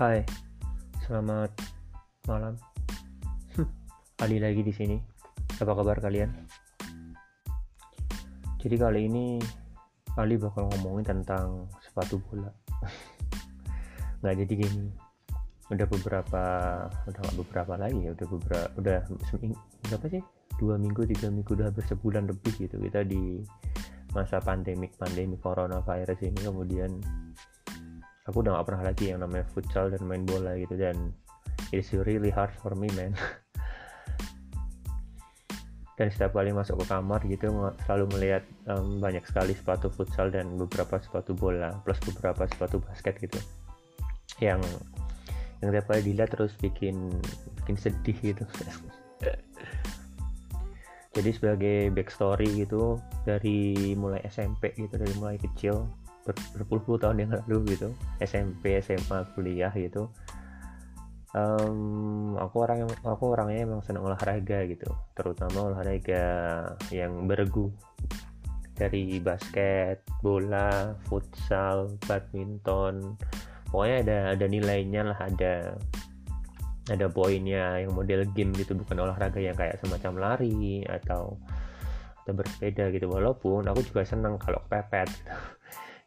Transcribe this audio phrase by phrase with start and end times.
[0.00, 0.24] Hai,
[1.04, 1.52] selamat
[2.24, 2.56] malam.
[4.24, 4.96] Ali lagi di sini.
[5.60, 6.32] Apa kabar kalian?
[8.64, 9.36] Jadi kali ini
[10.16, 12.48] Ali bakal ngomongin tentang sepatu bola.
[14.24, 14.88] Nggak jadi gini.
[15.68, 16.44] Udah beberapa,
[17.04, 18.16] udah nggak beberapa lagi ya.
[18.16, 18.98] Udah beberapa, udah
[19.28, 20.24] seminggu, berapa sih?
[20.56, 22.80] Dua minggu, tiga minggu, udah hampir sebulan lebih gitu.
[22.80, 23.44] Kita di
[24.16, 26.88] masa pandemik pandemi coronavirus ini kemudian
[28.30, 31.10] aku udah gak pernah lagi yang namanya futsal dan main bola gitu dan
[31.74, 33.12] it's really hard for me man.
[36.00, 37.52] Dan setiap kali masuk ke kamar gitu
[37.84, 38.40] selalu melihat
[38.72, 43.36] um, banyak sekali sepatu futsal dan beberapa sepatu bola plus beberapa sepatu basket gitu.
[44.40, 44.64] Yang
[45.60, 47.12] yang tiap kali dilihat terus bikin
[47.60, 48.48] bikin sedih gitu.
[51.20, 52.96] Jadi sebagai backstory gitu
[53.28, 55.84] dari mulai SMP gitu dari mulai kecil
[56.56, 57.88] berpuluh-puluh tahun yang lalu gitu
[58.22, 60.10] SMP SMA kuliah gitu.
[61.30, 66.26] Um, aku orang yang aku orangnya emang senang olahraga gitu terutama olahraga
[66.90, 67.70] yang beregu
[68.74, 73.14] dari basket bola futsal badminton
[73.70, 75.78] pokoknya ada ada nilainya lah ada
[76.90, 77.78] ada poinnya.
[77.86, 81.38] Yang model game gitu bukan olahraga yang kayak semacam lari atau
[82.24, 83.06] atau bersepeda gitu.
[83.06, 85.32] Walaupun aku juga senang kalau pepet gitu.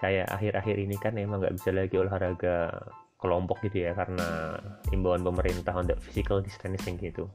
[0.00, 2.72] Kayak akhir-akhir ini kan emang nggak bisa lagi olahraga
[3.20, 4.56] kelompok gitu ya karena
[4.96, 7.28] imbauan pemerintah untuk physical distancing gitu.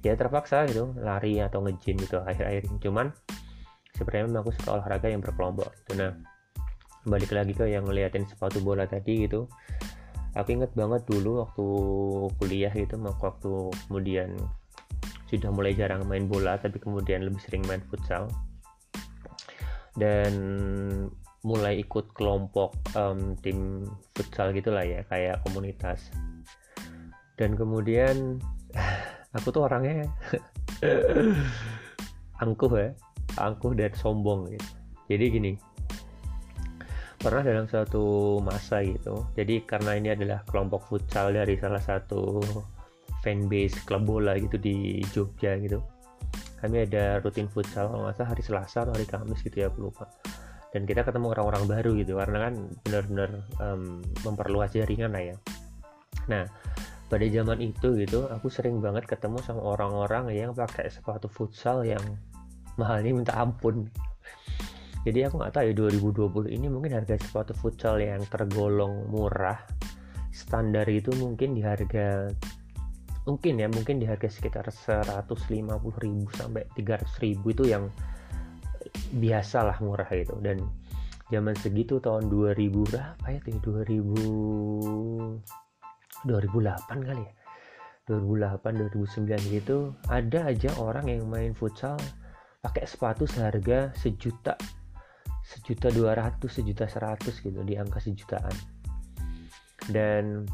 [0.00, 2.76] Ya terpaksa gitu lari atau nge-gym gitu akhir-akhir ini.
[2.80, 3.12] Cuman
[3.92, 6.00] sebenarnya memang aku suka olahraga yang berkelompok gitu.
[6.00, 6.16] Nah
[7.04, 9.44] balik lagi ke yang ngeliatin sepatu bola tadi gitu.
[10.32, 11.66] Aku inget banget dulu waktu
[12.40, 13.52] kuliah gitu waktu
[13.88, 14.32] kemudian
[15.28, 18.32] sudah mulai jarang main bola tapi kemudian lebih sering main futsal
[19.98, 20.32] dan
[21.46, 26.10] mulai ikut kelompok um, tim futsal gitulah ya kayak komunitas.
[27.38, 28.42] Dan kemudian
[29.36, 30.06] aku tuh orangnya
[32.42, 32.90] angkuh ya
[33.36, 34.70] angkuh dan sombong gitu.
[35.08, 35.52] Jadi gini
[37.18, 42.38] pernah dalam suatu masa gitu jadi karena ini adalah kelompok futsal dari salah satu
[43.26, 45.82] fanbase klub bola gitu di Jogja gitu
[46.58, 49.90] kami ada rutin futsal kalau nggak salah hari Selasa atau hari Kamis gitu ya aku
[49.90, 50.10] lupa.
[50.68, 52.54] Dan kita ketemu orang-orang baru gitu karena kan
[52.84, 53.30] benar-benar
[53.62, 55.36] um, memperluas jaringan lah ya.
[56.28, 56.44] Nah
[57.08, 62.02] pada zaman itu gitu aku sering banget ketemu sama orang-orang yang pakai sepatu futsal yang
[62.76, 63.88] mahalnya minta ampun.
[65.08, 65.74] Jadi aku nggak tahu ya
[66.52, 69.56] 2020 ini mungkin harga sepatu futsal yang tergolong murah
[70.34, 72.28] standar itu mungkin di harga
[73.28, 75.68] mungkin ya mungkin di harga sekitar 150.000
[76.32, 77.92] sampai 300.000 itu yang
[79.12, 80.64] biasa lah murah itu dan
[81.28, 85.44] zaman segitu tahun 2000 berapa ya tuh 2000
[86.24, 87.32] 2008 kali ya?
[88.08, 92.00] 2008 2009 gitu ada aja orang yang main futsal
[92.64, 94.56] pakai sepatu seharga sejuta
[95.44, 98.56] sejuta dua ratus sejuta seratus gitu di angka sejutaan.
[99.88, 100.48] Dan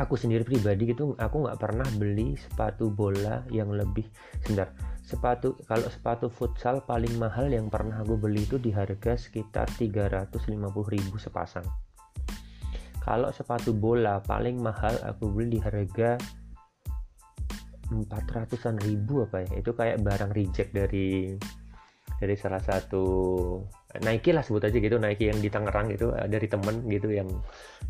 [0.00, 4.08] aku sendiri pribadi gitu aku nggak pernah beli sepatu bola yang lebih
[4.42, 4.72] sebentar.
[5.04, 10.46] Sepatu kalau sepatu futsal paling mahal yang pernah aku beli itu di harga sekitar 350.000
[11.20, 11.66] sepasang.
[13.00, 16.16] Kalau sepatu bola paling mahal aku beli di harga
[17.90, 19.50] 400-an ribu apa ya.
[19.58, 21.34] Itu kayak barang reject dari
[22.20, 23.04] dari salah satu
[23.98, 27.26] Nike lah sebut aja gitu Nike yang di Tangerang gitu eh, dari temen gitu yang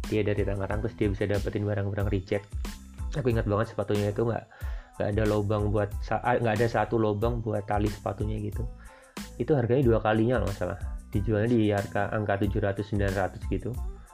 [0.09, 2.49] dia dari Tangerang terus dia bisa dapetin barang-barang reject.
[3.21, 4.45] Aku ingat banget sepatunya itu nggak
[4.97, 8.65] nggak ada lubang buat ah, nggak ada satu lubang buat tali sepatunya gitu.
[9.37, 10.81] Itu harganya dua kalinya loh masalah
[11.13, 13.71] dijualnya di harga angka 700 900 gitu.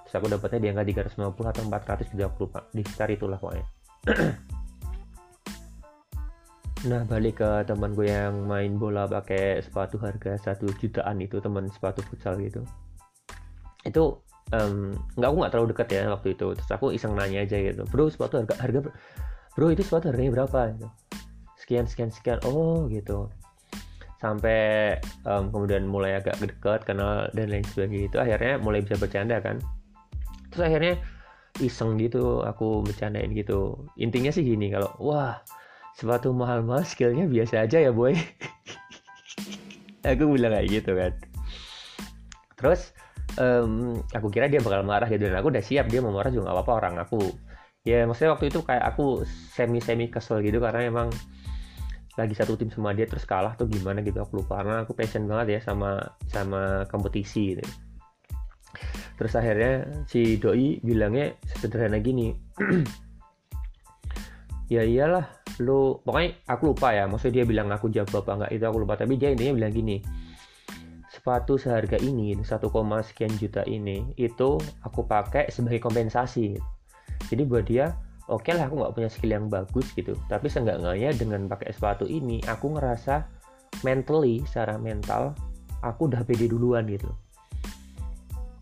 [0.07, 3.67] Terus aku dapatnya di angka 350 atau 400 juga aku lupa di sekitar itulah pokoknya
[6.87, 11.67] Nah balik ke teman gue yang main bola pakai sepatu harga satu jutaan itu teman
[11.67, 12.63] sepatu futsal gitu.
[13.83, 14.23] Itu
[14.55, 16.55] um, nggak aku nggak terlalu dekat ya waktu itu.
[16.55, 18.79] Terus aku iseng nanya aja gitu, bro sepatu harga harga
[19.59, 20.79] bro itu sepatu harganya berapa?
[20.79, 20.87] Gitu.
[21.59, 22.39] Sekian sekian sekian.
[22.47, 23.35] Oh gitu.
[24.23, 24.95] Sampai
[25.27, 29.59] um, kemudian mulai agak dekat kenal dan lain sebagainya itu akhirnya mulai bisa bercanda kan.
[30.55, 30.95] Terus akhirnya
[31.59, 33.75] iseng gitu aku bercandain gitu.
[33.99, 35.43] Intinya sih gini kalau wah
[35.97, 38.13] sepatu mahal-mahal skillnya biasa aja ya boy.
[40.05, 41.13] Aku bilang kayak gitu kan.
[42.61, 42.93] Terus
[43.41, 46.53] um, aku kira dia bakal marah gitu dan aku udah siap dia mau marah juga
[46.53, 47.19] gak apa-apa orang aku.
[47.83, 51.11] Ya maksudnya waktu itu kayak aku semi semi kesel gitu karena emang
[52.17, 54.63] lagi satu tim sama dia terus kalah tuh gimana gitu aku lupa.
[54.63, 55.99] Karena aku passion banget ya sama
[56.31, 57.67] sama kompetisi gitu.
[59.17, 59.73] Terus akhirnya
[60.07, 62.31] si doi bilangnya sederhana gini
[64.75, 68.65] ya iyalah lu pokoknya aku lupa ya maksudnya dia bilang aku jawab apa enggak itu
[68.69, 68.95] aku lupa.
[68.99, 69.97] Tapi dia intinya bilang gini
[71.27, 72.45] sepatu seharga ini 1,
[73.03, 76.55] sekian juta ini itu aku pakai sebagai kompensasi.
[77.33, 77.97] Jadi buat dia
[78.29, 80.15] oke okay lah aku nggak punya skill yang bagus gitu.
[80.31, 83.27] Tapi seenggak-enggaknya dengan pakai sepatu ini aku ngerasa
[83.83, 85.35] mentally secara mental
[85.83, 87.11] aku udah pede duluan gitu.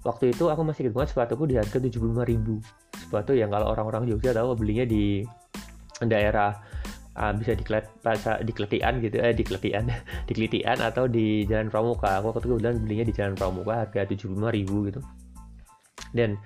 [0.05, 2.61] Waktu itu aku masih ingat sepatuku di harga 75 ribu.
[2.97, 5.25] Sepatu yang kalau orang-orang Jogja tahu belinya di
[6.01, 6.53] daerah
[7.19, 7.65] uh, bisa di
[8.45, 9.91] di Kletian gitu eh di Kletian
[10.29, 12.21] di Kletian atau di Jalan Pramuka.
[12.21, 15.01] Aku waktu itu belinya di Jalan Pramuka harga 75 ribu gitu.
[16.15, 16.39] Dan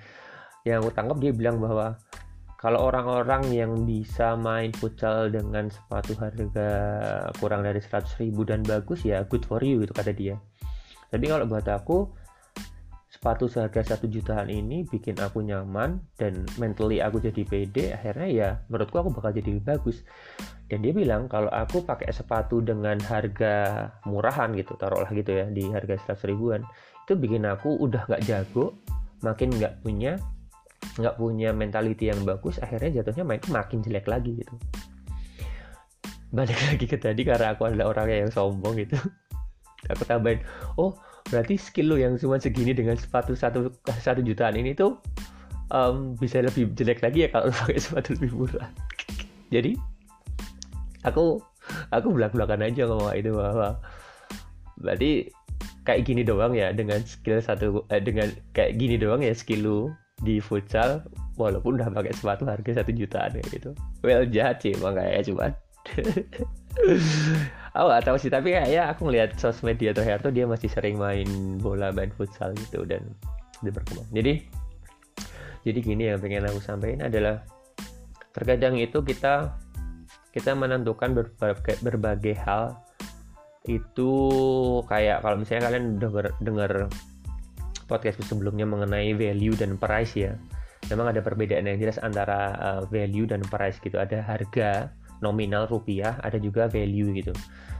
[0.64, 1.96] yang aku tangkap dia bilang bahwa
[2.58, 6.70] kalau orang-orang yang bisa main futsal dengan sepatu harga
[7.38, 10.34] kurang dari 100 ribu dan bagus ya good for you gitu kata dia.
[11.08, 12.10] Tapi kalau buat aku
[13.18, 18.48] sepatu seharga satu jutaan ini bikin aku nyaman dan mentally aku jadi pede akhirnya ya
[18.70, 20.06] menurutku aku bakal jadi lebih bagus.
[20.70, 25.66] Dan dia bilang kalau aku pakai sepatu dengan harga murahan gitu taruhlah gitu ya di
[25.66, 26.62] harga 100 ribuan
[27.10, 28.78] itu bikin aku udah gak jago
[29.26, 30.14] makin nggak punya
[31.02, 34.54] nggak punya mentality yang bagus akhirnya jatuhnya main makin jelek lagi gitu.
[36.30, 38.94] Balik lagi ke tadi karena aku adalah orang yang sombong gitu.
[39.90, 40.38] Aku tambahin
[40.78, 40.94] oh
[41.28, 43.72] berarti skill lo yang cuma segini dengan sepatu satu
[44.06, 44.96] satu jutaan ini tuh
[45.72, 48.70] um, bisa lebih jelek lagi ya kalau pakai sepatu lebih murah.
[49.54, 49.76] Jadi
[51.04, 51.40] aku
[51.92, 53.76] aku belak belakan aja ngomong itu bahwa
[54.80, 55.28] berarti
[55.84, 59.80] kayak gini doang ya dengan skill satu eh, dengan kayak gini doang ya skill lu
[60.20, 61.00] di futsal
[61.38, 63.70] walaupun udah pakai sepatu harga satu jutaan kayak gitu.
[64.04, 65.52] Well jahat sih emang kayak cuman
[67.72, 70.96] aku gak tahu sih tapi kayaknya aku ngeliat sosmed dia tuh Herto dia masih sering
[70.96, 71.28] main
[71.60, 73.04] bola main futsal gitu dan
[73.60, 74.08] dia berkembang.
[74.14, 74.32] Jadi
[75.66, 77.42] jadi gini yang pengen aku sampaikan adalah
[78.32, 79.58] terkadang itu kita
[80.30, 82.78] kita menentukan berbagai, berbagai hal
[83.66, 84.12] itu
[84.86, 86.10] kayak kalau misalnya kalian udah
[86.40, 86.72] dengar
[87.90, 90.36] podcast sebelumnya mengenai value dan price ya.
[90.88, 93.98] Memang ada perbedaan yang jelas antara uh, value dan price gitu.
[93.98, 94.92] Ada harga
[95.24, 97.34] nominal rupiah ada juga value gitu.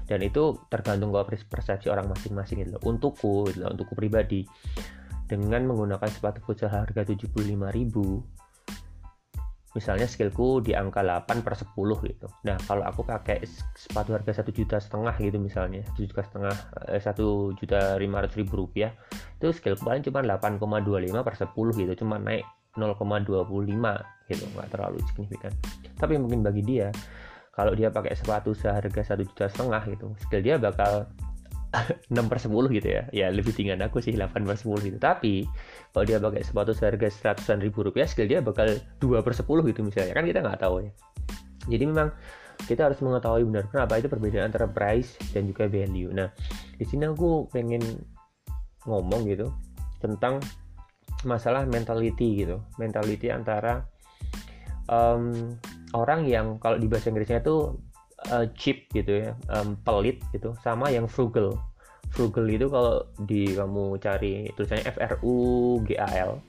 [0.08, 4.49] Dan itu tergantung kalau persepsi orang masing-masing gitu untukku gitu untukku pribadi.
[5.29, 7.37] Dengan menggunakan sepatu futsal harga 75.000
[9.76, 11.76] misalnya skillku di angka 8 per 10
[12.08, 12.26] gitu.
[12.49, 13.44] Nah kalau aku pakai
[13.76, 16.55] sepatu harga satu juta setengah gitu misalnya satu juta setengah
[16.88, 18.96] eh, satu juta lima ratus ribu rupiah
[19.38, 21.52] itu skillku paling cuma 8,25 per 10
[21.84, 23.29] gitu cuma naik 0,25
[24.32, 25.52] gitu nggak terlalu signifikan.
[26.00, 26.88] Tapi mungkin bagi dia
[27.58, 31.10] kalau dia pakai sepatu seharga satu juta setengah gitu skill dia bakal
[32.08, 33.02] 6 per 10 gitu ya.
[33.12, 34.96] Ya lebih tinggi aku sih 8 per 10 gitu.
[34.96, 35.44] Tapi
[35.93, 39.81] kalau dia pakai sepatu seharga seratusan ribu rupiah skill dia bakal 2 per 10 gitu
[39.84, 40.16] misalnya.
[40.16, 40.90] Kan kita nggak tahu ya.
[41.69, 42.08] Jadi memang
[42.64, 46.10] kita harus mengetahui benar kenapa itu perbedaan antara price dan juga value.
[46.10, 46.32] Nah
[46.75, 47.84] di sini aku pengen
[48.88, 49.52] ngomong gitu
[50.00, 50.40] tentang
[51.28, 52.64] masalah mentality gitu.
[52.81, 53.84] Mentality antara
[54.88, 55.55] um,
[55.94, 57.76] orang yang kalau di bahasa Inggrisnya itu
[58.32, 61.56] uh, cheap gitu ya, um, pelit gitu, sama yang frugal.
[62.08, 65.36] Frugal itu kalau di kamu cari tulisannya F R U
[65.84, 66.41] G A L.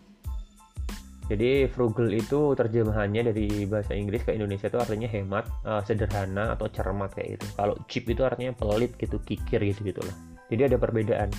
[1.30, 6.66] Jadi frugal itu terjemahannya dari bahasa Inggris ke Indonesia itu artinya hemat, uh, sederhana atau
[6.74, 7.46] cermat kayak gitu.
[7.54, 10.16] Kalau cheap itu artinya pelit gitu, kikir gitu gitulah.
[10.50, 11.30] Jadi ada perbedaan.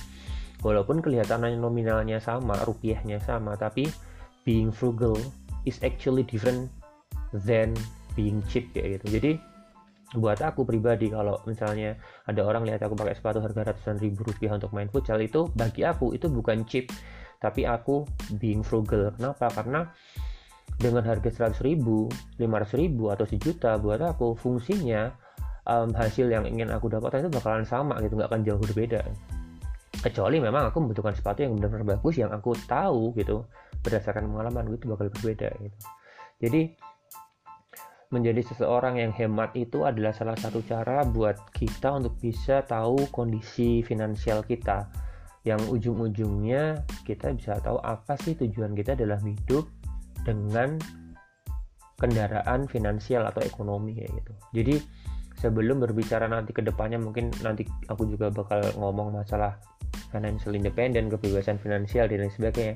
[0.63, 3.89] Walaupun kelihatannya nominalnya sama, rupiahnya sama, tapi
[4.47, 5.17] being frugal
[5.67, 6.71] is actually different
[7.33, 7.75] than
[8.19, 9.21] being cheap kayak gitu.
[9.21, 9.33] Jadi
[10.19, 11.95] buat aku pribadi kalau misalnya
[12.27, 15.87] ada orang lihat aku pakai sepatu harga ratusan ribu rupiah untuk main futsal itu bagi
[15.87, 16.91] aku itu bukan cheap
[17.39, 18.05] tapi aku
[18.43, 19.15] being frugal.
[19.15, 19.49] Kenapa?
[19.55, 19.87] Karena
[20.77, 22.11] dengan harga 100 ribu
[22.41, 25.13] 500 ribu atau sejuta buat aku fungsinya
[25.69, 29.01] um, hasil yang ingin aku dapatkan itu bakalan sama gitu nggak akan jauh berbeda.
[30.01, 33.45] Kecuali memang aku membutuhkan sepatu yang benar-benar bagus yang aku tahu gitu
[33.85, 35.79] berdasarkan pengalaman itu bakal berbeda gitu.
[36.41, 36.61] Jadi
[38.11, 43.87] menjadi seseorang yang hemat itu adalah salah satu cara buat kita untuk bisa tahu kondisi
[43.87, 44.91] finansial kita
[45.47, 49.65] yang ujung-ujungnya kita bisa tahu apa sih tujuan kita dalam hidup
[50.27, 50.77] dengan
[52.03, 54.33] kendaraan finansial atau ekonomi kayak gitu.
[54.59, 54.75] Jadi
[55.39, 59.55] sebelum berbicara nanti ke depannya mungkin nanti aku juga bakal ngomong masalah
[60.11, 62.75] financial independent, kebebasan finansial dan lain sebagainya.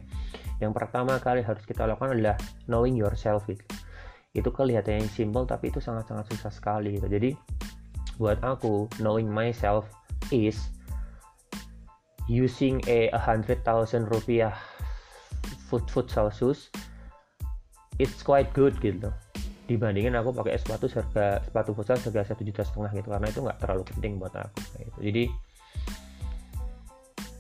[0.63, 2.39] Yang pertama kali harus kita lakukan adalah
[2.71, 3.67] knowing yourself gitu
[4.35, 7.07] itu kelihatannya simple tapi itu sangat-sangat susah sekali gitu.
[7.07, 7.33] Jadi
[8.19, 9.87] buat aku knowing myself
[10.31, 10.59] is
[12.31, 14.55] using a hundred thousand rupiah
[15.69, 16.73] foot futsal shoes
[18.01, 19.13] it's quite good gitu
[19.65, 23.59] dibandingin aku pakai sepatu harga sepatu futsal harga satu juta setengah gitu karena itu nggak
[23.65, 24.99] terlalu penting buat aku gitu.
[25.01, 25.23] jadi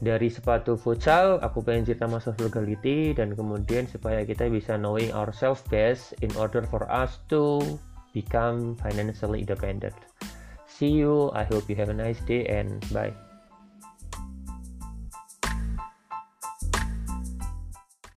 [0.04, 5.64] dari sepatu futsal aku pengen cerita masalah frugality dan kemudian supaya kita bisa knowing ourselves
[5.73, 7.64] best in order for us to
[8.12, 9.96] become financially independent.
[10.68, 13.14] See you i hope you have a nice day and bye